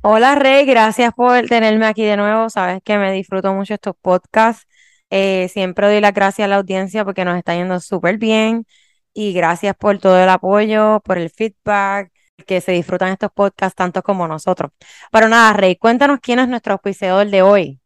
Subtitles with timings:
[0.00, 2.48] Hola Rey, gracias por tenerme aquí de nuevo.
[2.50, 4.66] Sabes que me disfruto mucho estos podcasts.
[5.10, 8.64] Eh, siempre doy las gracias a la audiencia porque nos está yendo súper bien
[9.12, 12.12] y gracias por todo el apoyo, por el feedback,
[12.46, 14.70] que se disfrutan estos podcasts tanto como nosotros.
[15.10, 17.80] Pero nada, Rey, cuéntanos quién es nuestro auspiciador de hoy.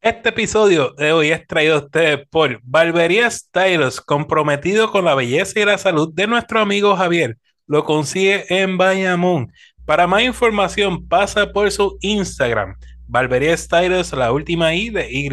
[0.00, 5.60] Este episodio de hoy es traído a ustedes por Barbería Stylos, comprometido con la belleza
[5.60, 7.38] y la salud de nuestro amigo Javier.
[7.68, 9.52] Lo consigue en Bayamón.
[9.86, 15.30] Para más información, pasa por su Instagram, Barbería Styles, la última I de Y.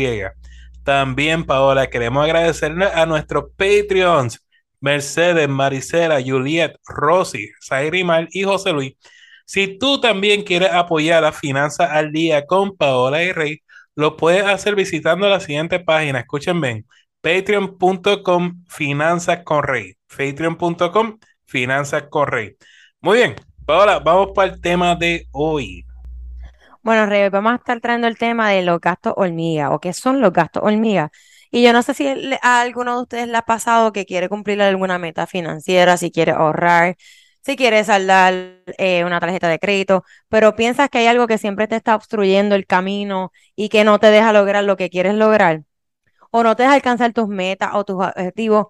[0.83, 4.45] También, Paola, queremos agradecerle a nuestros Patreons,
[4.79, 7.49] Mercedes, Maricela, Juliet, Rosy,
[8.05, 8.93] Mal y José Luis.
[9.45, 13.59] Si tú también quieres apoyar la finanza al día con Paola y Rey,
[13.95, 16.19] lo puedes hacer visitando la siguiente página.
[16.19, 16.85] Escuchen bien,
[17.21, 19.95] patreon.com finanzas con rey.
[20.15, 22.55] Patreon.com finanzas con rey.
[23.01, 23.35] Muy bien,
[23.65, 25.85] Paola, vamos para el tema de hoy.
[26.81, 30.19] Bueno, Rey, vamos a estar trayendo el tema de los gastos hormiga o qué son
[30.19, 31.11] los gastos hormiga.
[31.49, 32.07] Y yo no sé si
[32.41, 36.31] a alguno de ustedes le ha pasado que quiere cumplir alguna meta financiera, si quiere
[36.31, 36.97] ahorrar,
[37.41, 38.33] si quiere saldar
[38.77, 42.55] eh, una tarjeta de crédito, pero piensas que hay algo que siempre te está obstruyendo
[42.55, 45.63] el camino y que no te deja lograr lo que quieres lograr,
[46.31, 48.67] o no te deja alcanzar tus metas o tus objetivos,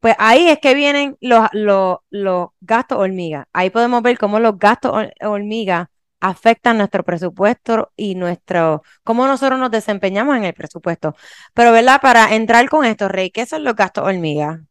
[0.00, 3.48] pues ahí es que vienen los, los, gastos hormiga.
[3.52, 9.70] Ahí podemos ver cómo los gastos hormiga afectan nuestro presupuesto y nuestro, cómo nosotros nos
[9.70, 11.14] desempeñamos en el presupuesto.
[11.54, 12.00] Pero, ¿verdad?
[12.00, 14.62] Para entrar con esto, Rey, ¿qué son los gastos hormiga?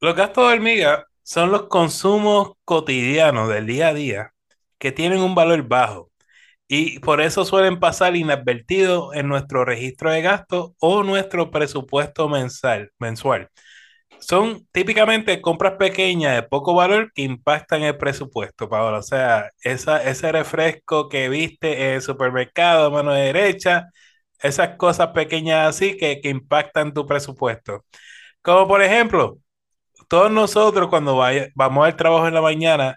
[0.00, 4.34] Los gastos hormiga son los consumos cotidianos del día a día
[4.78, 6.10] que tienen un valor bajo
[6.68, 13.50] y por eso suelen pasar inadvertidos en nuestro registro de gastos o nuestro presupuesto mensual
[14.20, 18.98] son típicamente compras pequeñas de poco valor que impactan el presupuesto, Paola.
[18.98, 23.86] O sea, esa, ese refresco que viste en el supermercado, mano derecha,
[24.40, 27.84] esas cosas pequeñas así que, que impactan tu presupuesto.
[28.42, 29.38] Como por ejemplo,
[30.08, 31.16] todos nosotros cuando
[31.54, 32.96] vamos al trabajo en la mañana,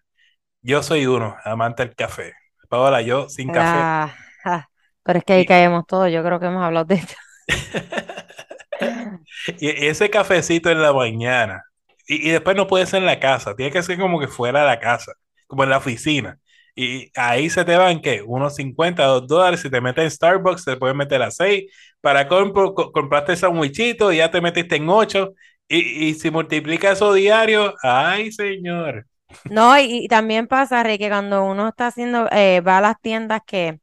[0.62, 2.34] yo soy uno, amante del café.
[2.70, 3.80] Paola, yo sin café.
[3.80, 4.16] Ah,
[4.46, 4.68] ah,
[5.04, 7.16] pero es que ahí caemos todos, yo creo que hemos hablado de esto.
[9.60, 11.64] y, ese cafecito en la mañana.
[12.08, 14.68] Y, después no puede ser en la casa, tiene que ser como que fuera de
[14.68, 15.14] la casa,
[15.48, 16.38] como en la oficina.
[16.76, 18.22] Y ahí se te van, ¿qué?
[18.22, 19.62] Unos 50, 2 dólares.
[19.62, 21.66] Si te metes en Starbucks, te puedes meter a 6.
[22.00, 25.34] Para comprar, compraste sandwichito y ya te metiste en 8.
[25.68, 29.06] Y, si multiplica eso diario, ¡ay, señor!
[29.50, 33.42] No, y, también pasa, Rey, que cuando uno está haciendo, eh, va a las tiendas
[33.46, 33.80] que,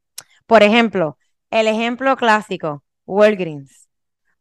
[0.46, 1.19] por ejemplo,
[1.50, 3.88] el ejemplo clásico, Walgreens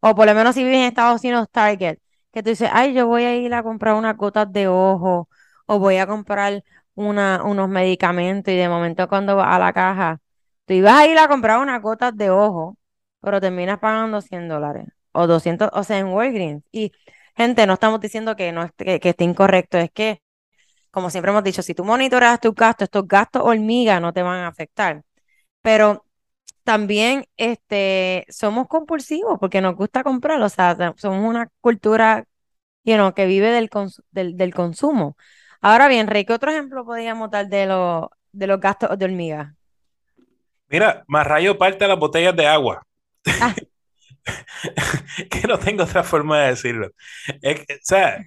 [0.09, 1.97] o por lo menos si vives en Estados Unidos, Target,
[2.31, 5.29] que tú dices, ay, yo voy a ir a comprar unas gotas de ojo,
[5.65, 6.63] o voy a comprar
[6.95, 10.19] una, unos medicamentos, y de momento cuando vas a la caja,
[10.65, 12.77] tú ibas a ir a comprar unas gotas de ojo,
[13.21, 16.63] pero terminas pagando 100 dólares, o 200, o sea, en Walgreens.
[16.71, 16.91] Y,
[17.35, 20.21] gente, no estamos diciendo que, no que, que esté incorrecto, es que,
[20.91, 24.39] como siempre hemos dicho, si tú monitoreas tus gastos, estos gastos hormiga no te van
[24.41, 25.03] a afectar.
[25.61, 26.06] Pero
[26.67, 32.25] también este, somos compulsivos porque nos gusta comprar, o sea, somos una cultura
[32.83, 33.69] you que vive del,
[34.35, 35.15] del, consumo.
[35.61, 39.55] Ahora bien, Rey, ¿qué otro ejemplo podríamos dar de, lo, de los gastos de hormiga?
[40.67, 42.85] Mira, más rayo parte las botellas de agua.
[43.39, 43.55] Ah.
[45.29, 46.87] que no tengo otra forma de decirlo.
[46.87, 48.25] o sea,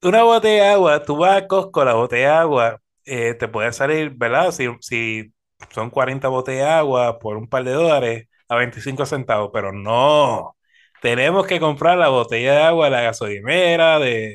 [0.00, 3.70] una botella de agua, tú vas a Costco, la botella de agua, eh, te puede
[3.74, 4.50] salir, ¿verdad?
[4.50, 5.30] Si, si
[5.70, 10.56] son 40 botellas de agua por un par de dólares a 25 centavos, pero no.
[11.00, 14.34] Tenemos que comprar la botella de agua de la gasolinera, de,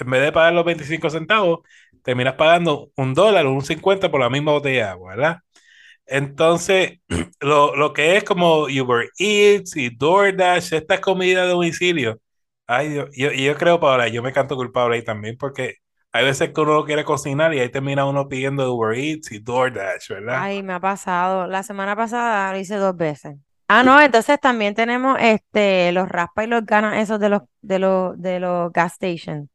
[0.00, 1.60] en vez de pagar los 25 centavos,
[2.02, 5.38] terminas pagando un dólar o un 50 por la misma botella de agua, ¿verdad?
[6.06, 7.00] Entonces,
[7.40, 12.20] lo, que es como Uber Eats y DoorDash, estas comidas de domicilio,
[12.66, 15.76] ay, yo, yo, yo creo, Paola, yo me canto culpable ahí también porque
[16.16, 20.08] hay veces que uno quiere cocinar y ahí termina uno pidiendo Uber Eats y DoorDash,
[20.08, 20.38] ¿verdad?
[20.40, 21.46] Ay, me ha pasado.
[21.46, 23.36] La semana pasada lo hice dos veces.
[23.68, 27.78] Ah, no, entonces también tenemos este los raspa y los ganas esos de los de
[27.78, 29.48] los de los gas stations,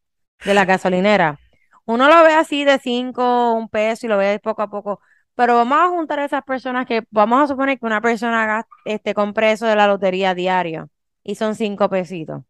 [0.46, 1.40] de la gasolinera.
[1.86, 5.02] Uno lo ve así de cinco, un peso y lo ve poco a poco,
[5.36, 9.14] Pero vamos a juntar a esas personas que, vamos a suponer que una persona este,
[9.14, 10.90] compre eso de la lotería diario
[11.24, 12.44] y son cinco pesitos.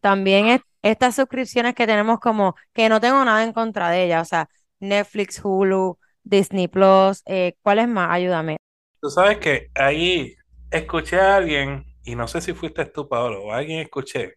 [0.00, 4.22] También es, estas suscripciones que tenemos como, que no tengo nada en contra de ellas,
[4.22, 4.48] o sea,
[4.80, 8.10] Netflix, Hulu, Disney Plus, eh, ¿cuál es más?
[8.10, 8.56] Ayúdame.
[9.00, 10.34] Tú sabes que ahí
[10.70, 14.34] escuché a alguien, y no sé si fuiste tú, Pablo, o alguien escuché,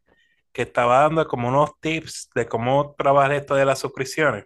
[0.51, 4.45] que estaba dando como unos tips de cómo trabajar esto de las suscripciones.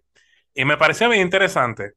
[0.53, 1.93] Y me pareció muy interesante.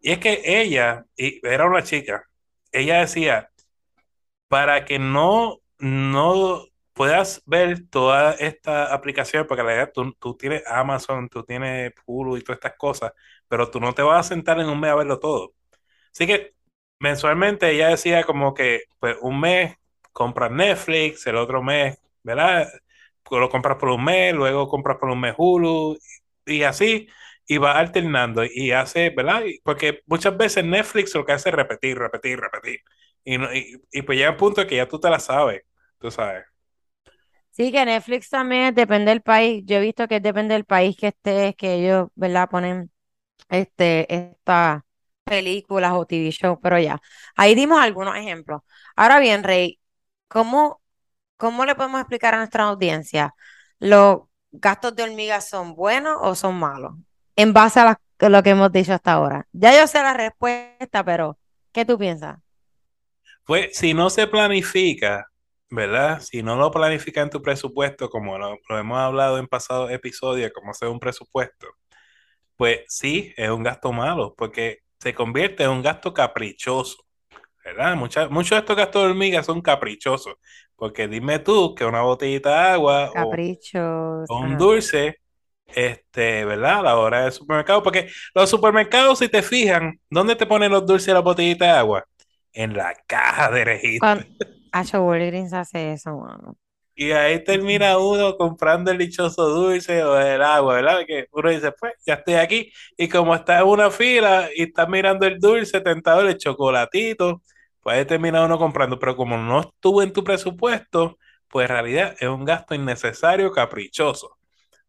[0.00, 2.24] Y es que ella, y era una chica,
[2.72, 3.50] ella decía,
[4.48, 6.64] para que no, no
[6.98, 12.36] puedas ver toda esta aplicación, porque la verdad tú, tú tienes Amazon, tú tienes Hulu
[12.36, 13.12] y todas estas cosas,
[13.48, 15.54] pero tú no te vas a sentar en un mes a verlo todo.
[16.12, 16.54] Así que
[17.00, 19.76] mensualmente ella decía como que pues un mes
[20.12, 22.68] compras Netflix, el otro mes, ¿verdad?
[23.30, 25.98] Lo compras por un mes, luego compras por un mes Hulu
[26.46, 27.08] y así
[27.46, 29.42] y va alternando y hace, ¿verdad?
[29.64, 32.80] Porque muchas veces Netflix lo que hace es repetir, repetir, repetir.
[33.24, 33.36] Y,
[33.92, 35.62] y, pues llega un punto que ya tú te la sabes,
[35.98, 36.44] tú sabes.
[37.58, 39.64] Sí, que Netflix también depende del país.
[39.66, 42.48] Yo he visto que depende del país que estés, que ellos, ¿verdad?
[42.48, 42.90] Ponen
[43.50, 44.82] este, estas
[45.24, 47.00] películas o TV shows, pero ya.
[47.36, 48.62] Ahí dimos algunos ejemplos.
[48.96, 49.80] Ahora bien, Rey,
[50.28, 50.80] ¿cómo,
[51.36, 53.34] cómo le podemos explicar a nuestra audiencia?
[53.80, 54.20] ¿Los
[54.52, 56.94] gastos de hormiga son buenos o son malos?
[57.38, 59.46] en base a, lo que hemos dicho hasta ahora.
[59.52, 61.38] Ya yo sé la respuesta, pero
[61.70, 62.36] ¿qué tú piensas?
[63.44, 65.30] Pues si no se planifica,
[65.70, 66.20] ¿verdad?
[66.20, 70.70] Si no lo planifica en tu presupuesto, como lo, hemos hablado en pasados episodios, como
[70.70, 71.66] hacer un presupuesto,
[72.56, 77.04] pues sí, es un gasto malo, porque se convierte en un gasto caprichoso,
[77.64, 77.96] ¿verdad?
[77.96, 80.34] muchos de estos gastos de hormigas son caprichosos,
[80.74, 85.18] porque dime tú que una botellita de agua o, un dulce
[85.66, 86.78] este, ¿verdad?
[86.78, 90.86] A la hora del supermercado, porque los supermercados, si te fijan, ¿dónde te ponen los
[90.86, 92.04] dulces y la botellita de agua?
[92.52, 94.18] En la caja de registro.
[94.72, 96.56] Hacho Walgreens hace eso, mano.
[96.94, 101.00] Y ahí termina uno comprando el dichoso dulce o el agua, ¿verdad?
[101.06, 102.72] Que uno dice, pues, ya estoy aquí.
[102.96, 107.40] Y como está en una fila y está mirando el dulce, tentador, el chocolatito,
[107.80, 108.98] pues ahí termina uno comprando.
[108.98, 111.18] Pero como no estuvo en tu presupuesto,
[111.48, 114.36] pues en realidad es un gasto innecesario, caprichoso.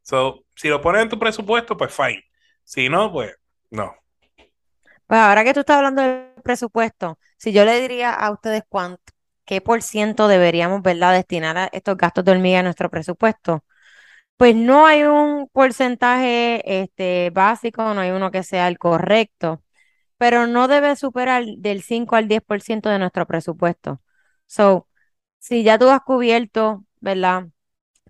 [0.01, 2.23] So, si lo pones en tu presupuesto, pues fine.
[2.63, 3.35] Si no, pues
[3.69, 3.95] no.
[5.05, 9.13] Pues ahora que tú estás hablando del presupuesto, si yo le diría a ustedes cuánto,
[9.49, 13.65] qué por ciento deberíamos, ¿verdad?, destinar a estos gastos de hormiga en nuestro presupuesto,
[14.37, 19.63] pues no hay un porcentaje este, básico, no hay uno que sea el correcto,
[20.17, 24.01] pero no debe superar del 5 al 10% de nuestro presupuesto.
[24.47, 24.87] So,
[25.39, 27.47] si ya tú has cubierto, ¿verdad?,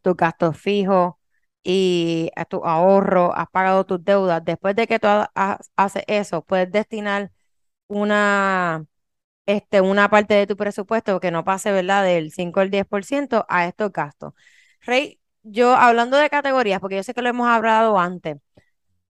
[0.03, 1.15] tus gastos fijos,
[1.63, 5.07] y a tu ahorro, has pagado tus deudas, después de que tú
[5.75, 7.31] haces eso, puedes destinar
[7.87, 8.85] una,
[9.49, 13.67] este, una parte de tu presupuesto que no pase, ¿verdad?, del 5 al 10% a
[13.67, 14.33] estos gastos.
[14.81, 18.37] Rey, yo hablando de categorías, porque yo sé que lo hemos hablado antes,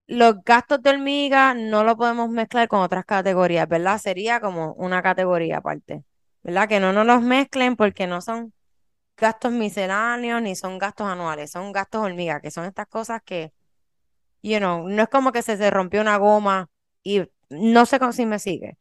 [0.07, 3.99] los gastos de hormiga no lo podemos mezclar con otras categorías, ¿verdad?
[3.99, 6.03] Sería como una categoría aparte,
[6.43, 6.67] ¿verdad?
[6.69, 8.53] Que no nos los mezclen porque no son
[9.17, 13.53] gastos misceláneos ni son gastos anuales, son gastos hormiga, que son estas cosas que,
[14.43, 16.69] you know, no es como que se, se rompió una goma
[17.03, 18.78] y no sé si me sigue.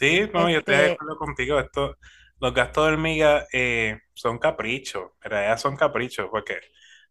[0.00, 1.60] Sí, no, yo estoy de este acuerdo contigo.
[1.60, 1.98] Esto,
[2.40, 6.58] los gastos de hormiga eh, son caprichos, en realidad son caprichos, porque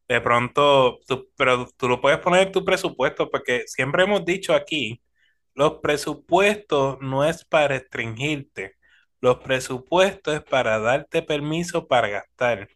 [0.07, 4.55] de pronto, tú, pero tú lo puedes poner en tu presupuesto, porque siempre hemos dicho
[4.55, 5.03] aquí,
[5.53, 8.75] los presupuestos no es para restringirte,
[9.21, 12.69] los presupuestos es para darte permiso para gastar.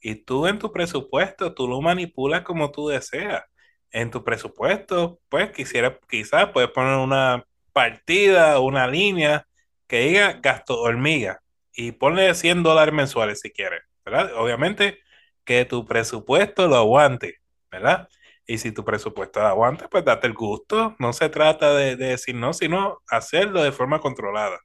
[0.00, 3.42] Y tú en tu presupuesto, tú lo manipulas como tú deseas.
[3.90, 9.47] En tu presupuesto, pues quisiera, quizás puedes poner una partida, una línea
[9.88, 11.42] que diga gasto hormiga
[11.72, 14.32] y ponle 100 dólares mensuales si quieres, ¿verdad?
[14.36, 15.00] Obviamente
[15.44, 17.36] que tu presupuesto lo aguante,
[17.72, 18.08] ¿verdad?
[18.46, 20.96] Y si tu presupuesto lo aguanta, pues date el gusto.
[21.00, 24.60] No se trata de decir no, sino hacerlo de forma controlada.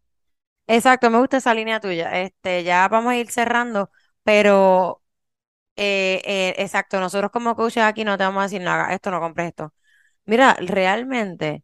[0.68, 2.22] Exacto, me gusta esa línea tuya.
[2.22, 3.92] Este, ya vamos a ir cerrando,
[4.24, 5.02] pero
[5.78, 9.20] eh, eh, exacto, nosotros como coaches aquí no te vamos a decir nada, esto no
[9.22, 9.74] compres esto.
[10.26, 11.64] Mira, realmente,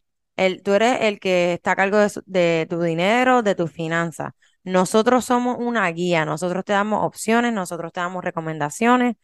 [0.62, 4.32] tú eres el que está a cargo de, de tu dinero, de tus finanzas.
[4.64, 9.16] Nosotros somos una guía, nosotros te damos opciones, nosotros te damos recomendaciones,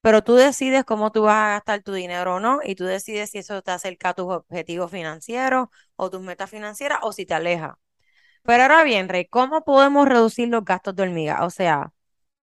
[0.00, 3.30] pero tú decides cómo tú vas a gastar tu dinero o no, y tú decides
[3.30, 7.34] si eso te acerca a tus objetivos financieros o tus metas financieras o si te
[7.34, 7.78] aleja.
[8.42, 11.44] Pero ahora bien, Rey, ¿cómo podemos reducir los gastos de hormiga?
[11.44, 11.92] O sea,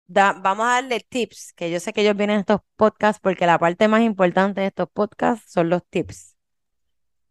[0.06, 3.58] vamos a darle tips, que yo sé que ellos vienen a estos podcasts porque la
[3.58, 6.36] parte más importante de estos podcasts son los tips.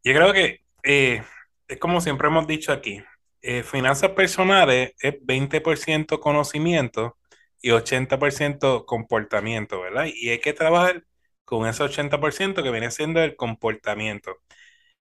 [0.03, 1.23] Yo creo que eh,
[1.67, 3.03] es como siempre hemos dicho aquí,
[3.41, 7.17] eh, finanzas personales es 20% conocimiento
[7.61, 10.05] y 80% comportamiento, ¿verdad?
[10.13, 11.03] Y hay que trabajar
[11.45, 14.37] con ese 80% que viene siendo el comportamiento.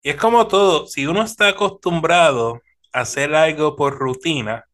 [0.03, 2.63] Y es como todo, si uno está acostumbrado
[2.93, 4.67] a hacer algo por rutina,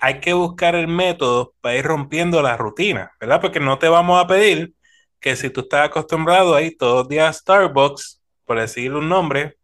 [0.00, 3.40] hay que buscar el método para ir rompiendo la rutina, ¿verdad?
[3.40, 4.74] Porque no te vamos a pedir
[5.20, 9.08] que si tú estás acostumbrado a ir todos los días a Starbucks, por decir un
[9.08, 9.56] nombre,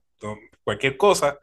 [0.64, 1.38] cualquier cosa,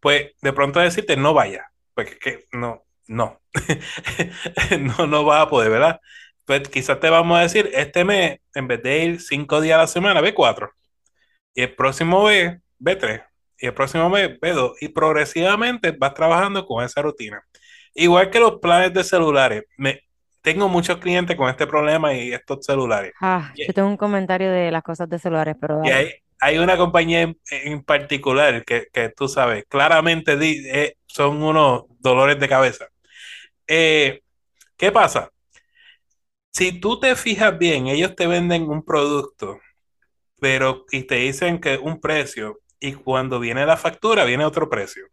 [0.00, 3.40] pues de pronto decirte no vaya, porque que no, no,
[4.80, 6.00] no, no va a poder, ¿verdad?
[6.44, 9.82] Pues quizás te vamos a decir, este mes, en vez de ir cinco días a
[9.82, 10.72] la semana, ve cuatro.
[11.54, 13.20] Y el próximo mes, ve tres.
[13.58, 14.80] Y el próximo mes, ve dos.
[14.80, 17.42] Y progresivamente vas trabajando con esa rutina.
[17.94, 19.64] Igual que los planes de celulares.
[19.76, 20.00] Me,
[20.42, 23.12] tengo muchos clientes con este problema y estos celulares.
[23.20, 25.82] Ah, yo tengo un comentario de las cosas de celulares, pero
[26.40, 32.48] hay, una compañía en, particular que, que, tú sabes, claramente eh, son unos dolores de
[32.48, 32.88] cabeza.
[33.66, 34.22] Eh,
[34.76, 35.30] ¿Qué pasa?
[36.52, 39.60] Si tú te fijas bien, ellos te venden un producto,
[40.40, 45.06] pero y te dicen que un precio y cuando viene la factura viene otro precio.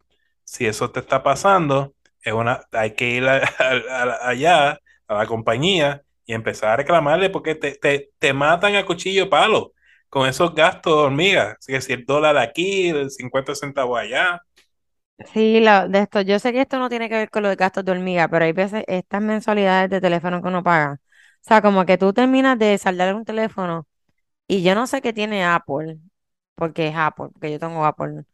[0.44, 6.34] Si eso te está pasando, es una, hay que ir allá a la compañía y
[6.34, 9.72] empezar a reclamarle porque te, te, te matan a cuchillo palo
[10.10, 11.56] con esos gastos de hormiga.
[11.58, 14.42] Así que si el dólar aquí, el 50 centavos allá.
[15.32, 17.90] Sí, de esto, yo sé que esto no tiene que ver con los gastos de
[17.92, 20.94] hormiga, pero hay veces estas mensualidades de teléfono que uno paga.
[20.94, 23.88] O sea, como que tú terminas de saldar un teléfono
[24.48, 25.98] y yo no sé qué tiene Apple,
[26.56, 28.24] porque es Apple, porque yo tengo Apple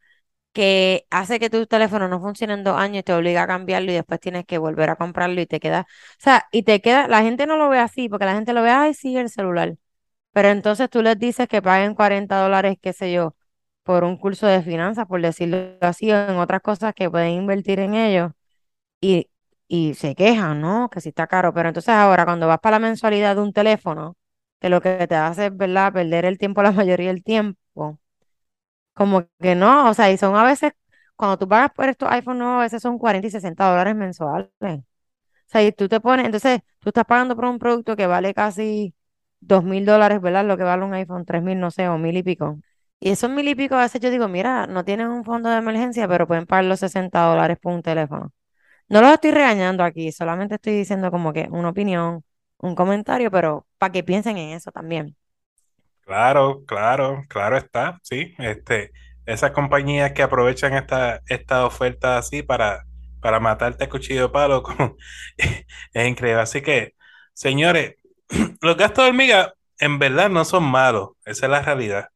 [0.53, 3.91] que hace que tu teléfono no funcione en dos años y te obliga a cambiarlo
[3.91, 5.85] y después tienes que volver a comprarlo y te queda, o
[6.19, 8.71] sea, y te queda, la gente no lo ve así, porque la gente lo ve,
[8.71, 9.75] ay, sí, el celular.
[10.35, 13.35] Pero entonces tú les dices que paguen 40 dólares, qué sé yo,
[13.83, 17.79] por un curso de finanzas, por decirlo así, o en otras cosas que pueden invertir
[17.81, 18.33] en ellos
[19.01, 19.29] y,
[19.67, 20.89] y se quejan, ¿no?
[20.89, 21.53] Que si está caro.
[21.53, 24.17] Pero entonces ahora cuando vas para la mensualidad de un teléfono,
[24.61, 27.99] que lo que te hace es, ¿verdad?, perder el tiempo la mayoría del tiempo
[28.93, 30.73] como que no, o sea, y son a veces,
[31.15, 34.49] cuando tú pagas por estos iPhone nuevos, a veces son 40 y 60 dólares mensuales.
[34.61, 34.83] O
[35.47, 38.95] sea, y tú te pones, entonces tú estás pagando por un producto que vale casi
[39.47, 40.45] dos mil dólares, ¿verdad?
[40.45, 42.59] Lo que vale un iPhone, tres mil, no sé, o mil y pico.
[42.99, 45.57] Y esos mil y pico, a veces yo digo, mira, no tienen un fondo de
[45.57, 48.31] emergencia, pero pueden pagar los 60 dólares por un teléfono.
[48.89, 52.23] No los estoy regañando aquí, solamente estoy diciendo como que una opinión,
[52.59, 55.15] un comentario, pero para que piensen en eso también.
[56.01, 58.33] Claro, claro, claro está, sí.
[58.37, 58.91] Este,
[59.25, 62.85] esas compañías que aprovechan esta, esta oferta así para,
[63.21, 64.63] para matarte a cuchillo de palo,
[65.93, 66.41] es increíble.
[66.41, 66.93] Así que,
[67.33, 67.95] señores,
[68.61, 72.09] los gastos de hormiga en verdad no son malos, esa es la realidad,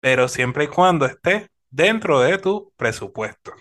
[0.00, 3.52] pero siempre y cuando esté dentro de tu presupuesto.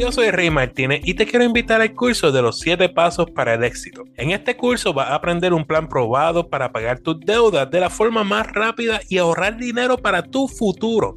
[0.00, 3.52] Yo soy Rey Martínez y te quiero invitar al curso de los 7 pasos para
[3.52, 4.02] el éxito.
[4.16, 7.90] En este curso vas a aprender un plan probado para pagar tus deudas de la
[7.90, 11.16] forma más rápida y ahorrar dinero para tu futuro.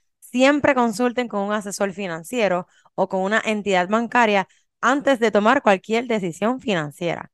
[0.31, 4.47] Siempre consulten con un asesor financiero o con una entidad bancaria
[4.81, 7.31] antes de tomar cualquier decisión financiera.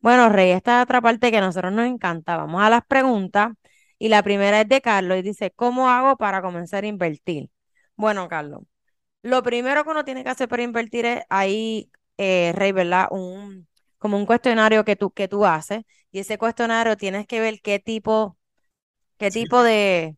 [0.00, 2.36] Bueno, Rey, esta es otra parte que a nosotros nos encanta.
[2.36, 3.52] Vamos a las preguntas.
[3.98, 7.50] Y la primera es de Carlos y dice, ¿cómo hago para comenzar a invertir?
[7.96, 8.62] Bueno, Carlos,
[9.22, 13.08] lo primero que uno tiene que hacer para invertir es ahí, eh, Rey, ¿verdad?
[13.10, 15.84] Un, como un cuestionario que tú, que tú haces.
[16.12, 18.38] Y ese cuestionario tienes que ver qué tipo,
[19.18, 20.17] qué tipo de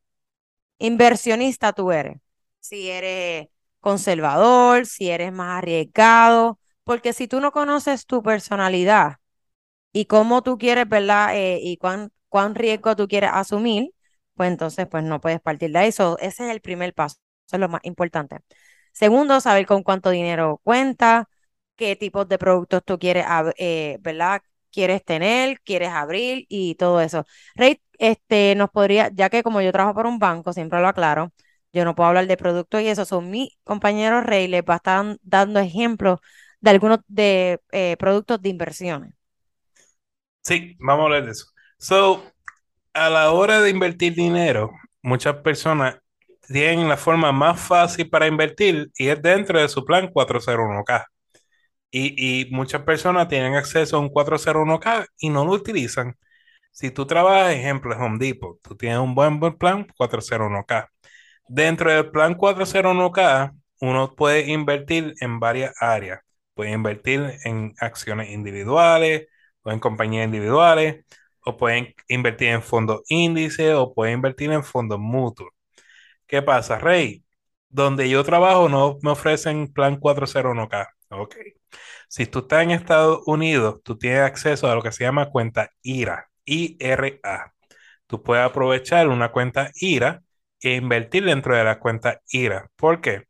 [0.80, 2.18] inversionista tú eres.
[2.60, 3.49] Si eres
[3.80, 9.18] conservador, si eres más arriesgado, porque si tú no conoces tu personalidad
[9.92, 11.37] y cómo tú quieres, ¿verdad?
[11.37, 13.92] Eh, y cuán, cuán riesgo tú quieres asumir,
[14.34, 16.18] pues entonces pues no puedes partir de eso.
[16.20, 18.38] Ese es el primer paso, eso es lo más importante.
[18.92, 21.28] Segundo, saber con cuánto dinero cuenta,
[21.76, 23.25] qué tipos de productos tú quieres,
[23.58, 24.42] eh, ¿verdad?
[24.72, 27.25] Quieres tener, quieres abrir y todo eso.
[27.54, 31.33] Rey, este, nos podría, ya que como yo trabajo por un banco, siempre lo aclaro,
[31.75, 34.78] yo no puedo hablar de productos y eso, son mi compañero Rey, les va a
[34.78, 36.21] estar dando ejemplos
[36.61, 39.14] de algunos de eh, productos de inversiones.
[40.42, 41.47] Sí, vamos a hablar de eso.
[41.78, 42.25] So,
[42.95, 45.99] a la hora de invertir dinero, muchas personas
[46.49, 51.07] tienen la forma más fácil para invertir y es dentro de su plan 401k.
[51.92, 56.16] Y, y muchas personas tienen acceso a un 401k y no lo utilizan.
[56.71, 60.89] Si tú trabajas, ejemplo, en Home Depot, tú tienes un buen, plan 401k.
[61.49, 66.21] Dentro del plan 401k, uno puede invertir en varias áreas.
[66.55, 69.27] Puede invertir en acciones individuales
[69.62, 71.05] o en compañías individuales,
[71.45, 75.50] o pueden invertir en fondos índice, o pueden invertir en fondos mutuos.
[76.27, 77.25] ¿Qué pasa, Rey?
[77.69, 80.89] Donde yo trabajo no me ofrecen plan 401k.
[81.11, 81.37] Ok.
[82.09, 85.71] Si tú estás en Estados Unidos, tú tienes acceso a lo que se llama cuenta
[85.83, 87.54] IRA, IRA.
[88.07, 90.23] Tú puedes aprovechar una cuenta IRA
[90.61, 92.69] e invertir dentro de la cuenta IRA.
[92.76, 93.25] ¿Por qué?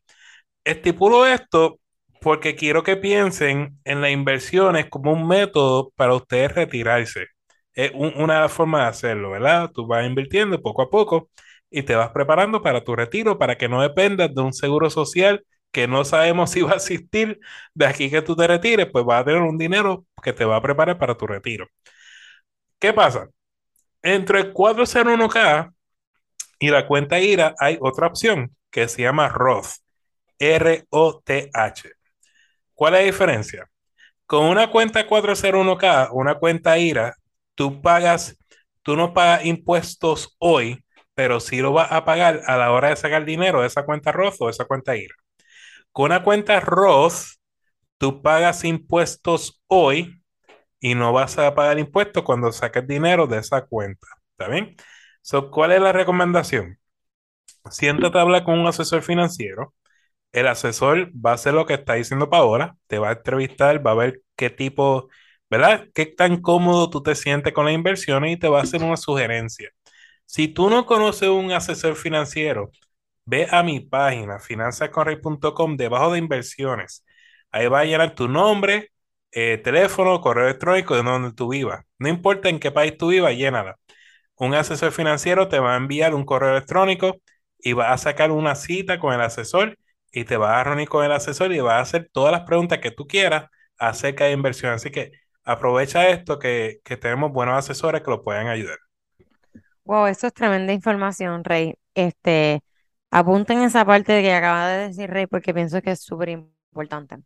[0.65, 1.81] Estipulo esto
[2.21, 7.27] porque quiero que piensen en las inversiones como un método para ustedes retirarse.
[7.75, 9.71] Es una forma de hacerlo, ¿verdad?
[9.73, 11.31] Tú vas invirtiendo poco a poco
[11.71, 15.45] y te vas preparando para tu retiro, para que no dependas de un seguro social
[15.73, 17.39] que no sabemos si va a existir
[17.75, 20.57] de aquí que tú te retires, pues vas a tener un dinero que te va
[20.57, 21.67] a preparar para tu retiro.
[22.81, 23.29] ¿Qué pasa?
[24.03, 25.73] Entre el 401k
[26.59, 29.69] y la cuenta IRA hay otra opción que se llama Roth,
[30.39, 31.91] R-O-T-H.
[32.75, 33.71] ¿Cuál es la diferencia?
[34.27, 37.15] Con una cuenta 401k, una cuenta IRA,
[37.55, 38.39] tú pagas,
[38.83, 40.83] tú no pagas impuestos hoy,
[41.15, 44.11] pero sí lo vas a pagar a la hora de sacar dinero de esa cuenta
[44.13, 45.15] Roth o de esa cuenta IRA.
[45.93, 47.37] Con una cuenta Roth,
[47.99, 50.20] tú pagas impuestos hoy
[50.81, 54.07] y no vas a pagar impuestos cuando saques dinero de esa cuenta.
[54.33, 54.77] ¿Está bien?
[55.23, 56.78] So, ¿Cuál es la recomendación?
[57.71, 59.75] Siéntate a hablar con un asesor financiero
[60.33, 63.93] el asesor va a hacer lo que está diciendo Paola, te va a entrevistar, va
[63.93, 65.09] a ver qué tipo,
[65.50, 65.89] ¿verdad?
[65.95, 68.97] Qué tan cómodo tú te sientes con las inversiones y te va a hacer una
[68.97, 69.71] sugerencia.
[70.26, 72.71] Si tú no conoces un asesor financiero,
[73.25, 77.04] ve a mi página finanzasconrey.com debajo de inversiones.
[77.50, 78.93] Ahí va a llenar tu nombre,
[79.32, 81.84] eh, teléfono, correo electrónico de donde tú vivas.
[81.99, 83.76] No importa en qué país tú vivas, llénala.
[84.36, 87.16] Un asesor financiero te va a enviar un correo electrónico
[87.58, 89.78] y va a sacar una cita con el asesor
[90.12, 92.78] y te vas a reunir con el asesor y vas a hacer todas las preguntas
[92.78, 94.73] que tú quieras acerca de inversión.
[94.73, 95.12] Así que
[95.45, 98.78] aprovecha esto que, tenemos buenos asesores que lo pueden ayudar.
[99.84, 101.75] Wow, eso es tremenda información, Rey.
[101.95, 102.62] Este,
[103.10, 107.16] apunten esa parte que acaba de decir Rey porque pienso que es súper importante.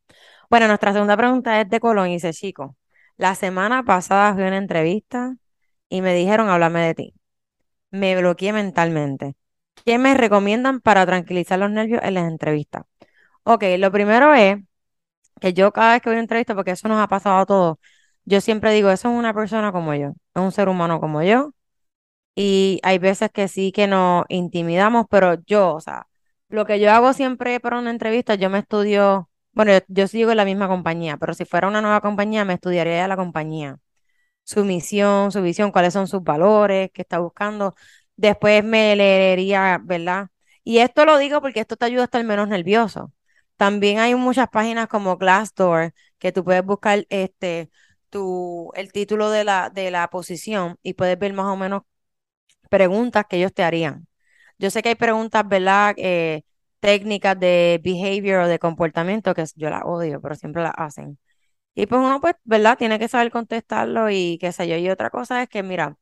[0.50, 2.76] Bueno, nuestra segunda pregunta es de Colón y dice, chico,
[3.16, 5.36] la semana pasada fui una entrevista
[5.88, 7.14] y me dijeron, háblame de ti.
[7.90, 9.36] Me bloqueé mentalmente.
[9.84, 12.84] ¿Qué me recomiendan para tranquilizar los nervios en las entrevistas?
[13.44, 14.58] Ok, lo primero es
[15.40, 17.46] que yo cada vez que voy a una entrevista, porque eso nos ha pasado a
[17.46, 17.78] todos,
[18.24, 21.54] yo siempre digo, eso es una persona como yo, es un ser humano como yo,
[22.34, 26.06] y hay veces que sí que nos intimidamos, pero yo, o sea,
[26.48, 30.36] lo que yo hago siempre para una entrevista, yo me estudio, bueno, yo, sigo en
[30.36, 33.78] la misma compañía, pero si fuera una nueva compañía, me estudiaría la compañía,
[34.44, 37.74] su misión, su visión, cuáles son sus valores, qué está buscando,
[38.16, 40.28] después me leería, ¿verdad?
[40.64, 43.12] Y esto lo digo porque esto te ayuda a estar menos nervioso.
[43.56, 47.70] También hay muchas páginas como Glassdoor que tú puedes buscar este
[48.10, 51.82] tu, el título de la, de la posición y puedes ver más o menos
[52.70, 54.06] preguntas que ellos te harían.
[54.58, 55.94] Yo sé que hay preguntas, ¿verdad?
[55.98, 56.44] Eh,
[56.84, 61.18] técnicas de behavior o de comportamiento que yo las odio, pero siempre las hacen.
[61.74, 62.78] Y pues uno, pues, ¿verdad?
[62.78, 64.76] Tiene que saber contestarlo y qué sé yo.
[64.76, 65.96] Y otra cosa es que, mira,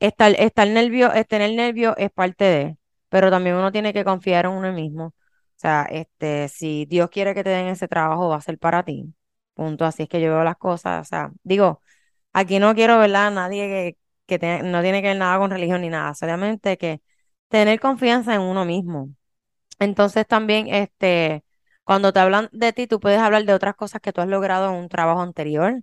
[0.00, 4.52] estar, estar nervio, tener nervio es parte de, pero también uno tiene que confiar en
[4.52, 5.06] uno mismo.
[5.08, 5.14] O
[5.56, 9.14] sea, este, si Dios quiere que te den ese trabajo, va a ser para ti.
[9.54, 9.84] Punto.
[9.84, 11.02] Así es que yo veo las cosas.
[11.06, 11.82] O sea, digo,
[12.32, 13.30] aquí no quiero, ¿verdad?
[13.32, 16.14] Nadie que, que no tiene que ver nada con religión ni nada.
[16.14, 17.02] Solamente que
[17.48, 19.10] tener confianza en uno mismo.
[19.82, 21.44] Entonces también, este,
[21.84, 24.68] cuando te hablan de ti, tú puedes hablar de otras cosas que tú has logrado
[24.70, 25.82] en un trabajo anterior.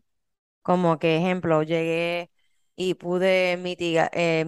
[0.62, 2.32] Como que, ejemplo, llegué
[2.76, 4.46] y pude mitigar, eh,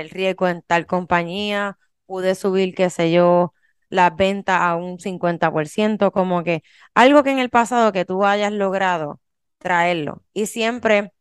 [0.00, 3.54] el riesgo en tal compañía, pude subir, qué sé yo,
[3.88, 6.62] las ventas a un 50%, como que
[6.94, 9.20] algo que en el pasado que tú hayas logrado
[9.58, 10.22] traerlo.
[10.32, 11.12] Y siempre,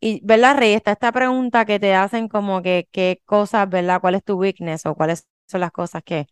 [0.00, 0.74] y ¿verdad, Rey?
[0.74, 4.00] Está esta pregunta que te hacen como que qué cosas, ¿verdad?
[4.00, 6.26] ¿Cuál es tu weakness o cuáles son las cosas que,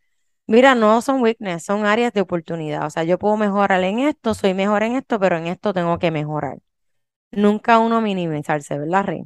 [0.51, 2.85] Mira, no son weakness, son áreas de oportunidad.
[2.87, 5.99] O sea, yo puedo mejorar en esto, soy mejor en esto, pero en esto tengo
[6.01, 6.59] que mejorar.
[7.33, 9.25] Nunca uno minimizarse, ¿verdad, Rey?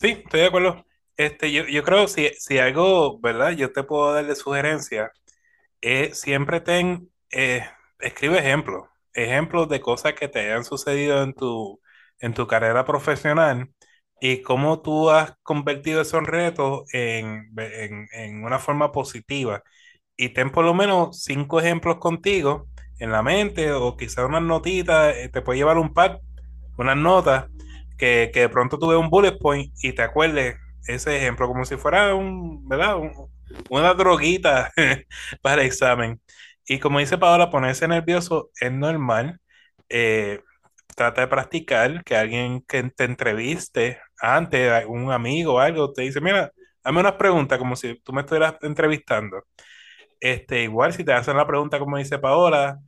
[0.00, 0.84] Sí, estoy de acuerdo.
[1.16, 3.52] Este, yo, yo creo si, si algo, ¿verdad?
[3.52, 5.12] Yo te puedo dar de sugerencia,
[5.82, 7.64] eh, siempre ten, eh,
[8.00, 11.80] escribe ejemplos, ejemplos de cosas que te hayan sucedido en tu,
[12.20, 13.70] en tu carrera profesional
[14.20, 19.62] y cómo tú has convertido esos retos en, en, en una forma positiva.
[20.16, 25.16] Y ten por lo menos cinco ejemplos contigo en la mente o quizás unas notitas,
[25.16, 26.18] eh, te puede llevar un pad,
[26.76, 27.46] unas notas
[27.98, 31.76] que, que de pronto tuve un bullet point y te acuerdes ese ejemplo como si
[31.76, 32.96] fuera un, ¿verdad?
[32.98, 33.12] Un-
[33.70, 34.70] una droguita
[35.42, 36.20] para el examen.
[36.66, 39.40] Y como dice Paola, ponerse nervioso es normal.
[39.88, 40.40] Eh,
[40.96, 46.20] trata de practicar, que alguien que te entreviste antes, un amigo o algo, te dice,
[46.20, 46.52] mira,
[46.84, 49.42] hazme unas preguntas como si tú me estuvieras entrevistando.
[50.20, 52.78] Este, igual si te hacen la pregunta, como dice Paola,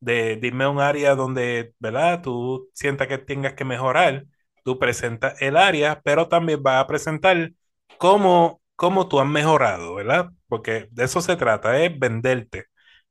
[0.00, 2.22] de dime un área donde, ¿verdad?
[2.22, 4.24] Tú sientas que tengas que mejorar,
[4.64, 7.52] tú presentas el área, pero también vas a presentar
[7.98, 10.30] cómo, cómo tú has mejorado, ¿verdad?
[10.48, 12.64] Porque de eso se trata, es venderte.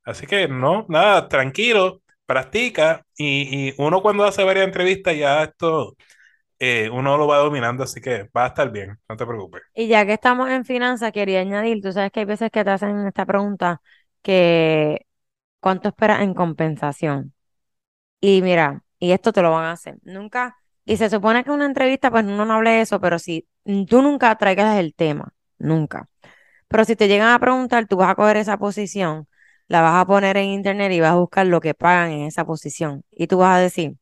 [0.03, 5.95] Así que no, nada, tranquilo, practica y, y uno cuando hace varias entrevistas ya esto,
[6.59, 9.61] eh, uno lo va dominando, así que va a estar bien, no te preocupes.
[9.73, 12.69] Y ya que estamos en finanzas, quería añadir, tú sabes que hay veces que te
[12.69, 13.81] hacen esta pregunta
[14.21, 15.05] que
[15.59, 17.33] ¿cuánto esperas en compensación?
[18.21, 19.97] Y mira, y esto te lo van a hacer.
[20.03, 23.19] Nunca, y se supone que en una entrevista, pues uno no hable de eso, pero
[23.19, 23.47] si
[23.87, 26.07] tú nunca traigas el tema, nunca.
[26.67, 29.27] Pero si te llegan a preguntar, tú vas a coger esa posición,
[29.67, 32.45] la vas a poner en internet y vas a buscar lo que pagan en esa
[32.45, 33.03] posición.
[33.11, 33.97] Y tú vas a decir,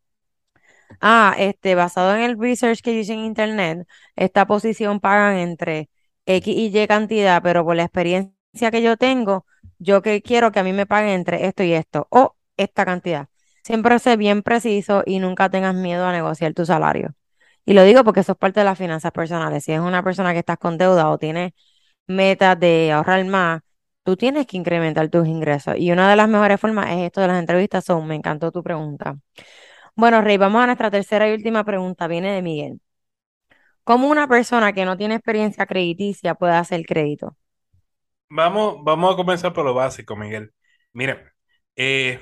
[1.01, 5.89] ah, este, basado en el research que yo hice en internet, esta posición pagan entre
[6.25, 9.45] X y Y cantidad, pero por la experiencia que yo tengo,
[9.79, 13.27] yo que quiero que a mí me paguen entre esto y esto, o esta cantidad.
[13.63, 17.13] Siempre sé bien preciso y nunca tengas miedo a negociar tu salario.
[17.65, 19.63] Y lo digo porque eso es parte de las finanzas personales.
[19.65, 21.51] Si es una persona que estás con deuda o tienes
[22.07, 23.61] metas de ahorrar más,
[24.03, 25.75] tú tienes que incrementar tus ingresos.
[25.77, 27.83] Y una de las mejores formas es esto de las entrevistas.
[27.85, 29.17] Son, me encantó tu pregunta.
[29.97, 32.07] Bueno, Rey, vamos a nuestra tercera y última pregunta.
[32.07, 32.79] Viene de Miguel.
[33.83, 37.35] ¿Cómo una persona que no tiene experiencia crediticia puede hacer crédito?
[38.29, 40.53] Vamos, vamos a comenzar por lo básico, Miguel.
[40.93, 41.33] Mira,
[41.75, 42.19] eh,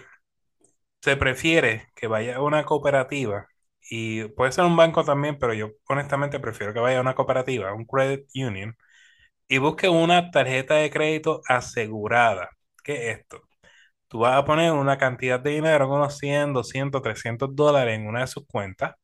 [1.01, 3.47] se prefiere que vaya a una cooperativa
[3.89, 7.73] y puede ser un banco también, pero yo honestamente prefiero que vaya a una cooperativa,
[7.73, 8.75] un credit union,
[9.49, 12.49] y busque una tarjeta de crédito asegurada.
[12.83, 13.43] ¿Qué es esto?
[14.07, 18.21] Tú vas a poner una cantidad de dinero, unos 100, 200, 300 dólares en una
[18.21, 18.95] de sus cuentas.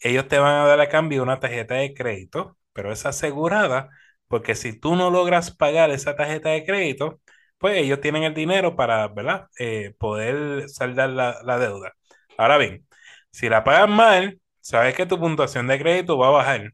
[0.00, 3.90] Ellos te van a dar a cambio una tarjeta de crédito, pero es asegurada
[4.28, 7.20] porque si tú no logras pagar esa tarjeta de crédito,
[7.58, 9.48] pues ellos tienen el dinero para, ¿verdad?
[9.58, 11.92] Eh, poder saldar la, la deuda.
[12.38, 12.86] Ahora bien,
[13.32, 16.72] si la pagas mal, sabes que tu puntuación de crédito va a bajar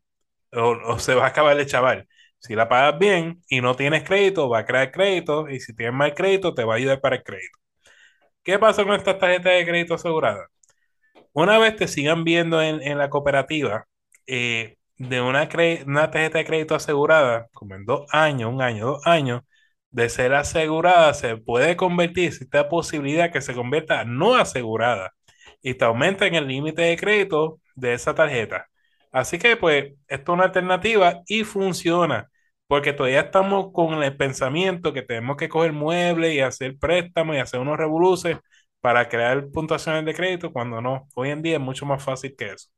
[0.53, 2.09] o, o se va a acabar de chaval.
[2.39, 5.95] Si la pagas bien y no tienes crédito, va a crear crédito y si tienes
[5.95, 7.59] mal crédito, te va a ayudar para el crédito.
[8.47, 10.49] ¿Qué pasa con estas tarjetas de crédito aseguradas?
[11.33, 13.87] Una vez te sigan viendo en, en la cooperativa
[14.27, 15.49] eh, de una,
[15.87, 19.43] una tarjeta de crédito asegurada, como en dos años, un año, dos años,
[19.91, 25.13] de ser asegurada, se puede convertir, existe la posibilidad que se convierta no asegurada
[25.63, 28.69] y te aumenta en el límite de crédito de esa tarjeta.
[29.13, 32.31] Así que, pues, esto es una alternativa y funciona,
[32.69, 37.39] porque todavía estamos con el pensamiento que tenemos que coger muebles y hacer préstamos y
[37.41, 38.39] hacer unos revoluces
[38.81, 42.53] para crear puntuaciones de crédito, cuando no, hoy en día es mucho más fácil que
[42.53, 42.69] eso.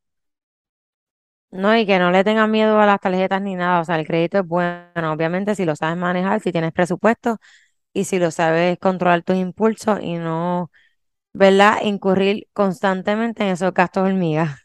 [1.51, 3.81] No, y que no le tengan miedo a las tarjetas ni nada.
[3.81, 7.38] O sea, el crédito es bueno, obviamente, si lo sabes manejar, si tienes presupuesto
[7.94, 10.70] y si lo sabes controlar tus impulsos y no,
[11.35, 11.79] ¿verdad?
[11.85, 14.59] Incurrir constantemente en esos gastos hormigas.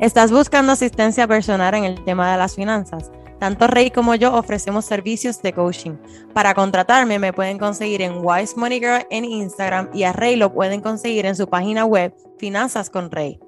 [0.00, 3.10] ¿Estás buscando asistencia personal en el tema de las finanzas?
[3.40, 5.96] Tanto Rey como yo ofrecemos servicios de coaching.
[6.32, 10.54] Para contratarme me pueden conseguir en Wise Money Girl en Instagram y a Rey lo
[10.54, 13.40] pueden conseguir en su página web Finanzas con Rey.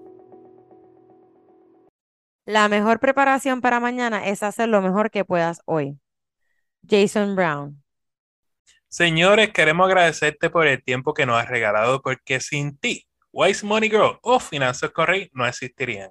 [2.46, 6.00] La mejor preparación para mañana es hacer lo mejor que puedas hoy.
[6.84, 7.80] Jason Brown.
[8.88, 13.88] Señores, queremos agradecerte por el tiempo que nos has regalado, porque sin ti, Wise Money
[13.88, 16.10] Girl o Finanzas con Rey no existirían.